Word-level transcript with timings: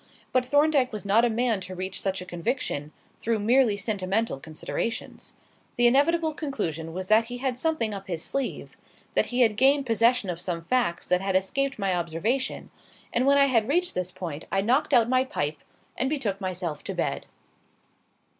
But 0.31 0.47
Thorndyke 0.47 0.91
was 0.91 1.05
not 1.05 1.23
a 1.25 1.29
man 1.29 1.61
to 1.61 1.75
reach 1.75 2.01
such 2.01 2.21
a 2.21 2.25
conviction 2.25 2.91
through 3.21 3.37
merely 3.37 3.77
sentimental 3.77 4.39
considerations. 4.39 5.35
The 5.75 5.85
inevitable 5.85 6.33
conclusion 6.33 6.91
was 6.91 7.07
that 7.09 7.25
he 7.25 7.37
had 7.37 7.59
something 7.59 7.93
up 7.93 8.07
his 8.07 8.23
sleeve 8.23 8.75
that 9.13 9.27
he 9.27 9.41
had 9.41 9.55
gained 9.55 9.85
possession 9.85 10.31
of 10.31 10.41
some 10.41 10.63
facts 10.65 11.05
that 11.05 11.21
had 11.21 11.35
escaped 11.35 11.77
my 11.77 11.93
observation; 11.93 12.71
and 13.13 13.27
when 13.27 13.37
I 13.37 13.45
had 13.45 13.67
reached 13.69 13.93
this 13.93 14.11
point 14.11 14.45
I 14.51 14.61
knocked 14.61 14.91
out 14.91 15.07
my 15.07 15.23
pipe 15.23 15.59
and 15.95 16.09
betook 16.09 16.41
myself 16.41 16.83
to 16.85 16.95
bed. 16.95 17.27